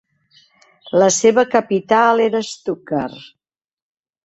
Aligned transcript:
La 1.03 1.09
seva 1.17 1.43
capital 1.51 2.25
era 2.29 2.43
Stuttgart. 2.49 3.23